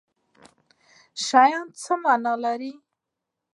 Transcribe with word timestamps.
شیان 1.25 1.67
څه 1.81 1.93
معنی 2.01 2.33
لري 2.43 2.73